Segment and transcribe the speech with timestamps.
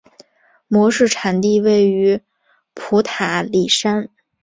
[0.67, 2.21] 模式产地位于
[2.73, 4.09] 普塔里山。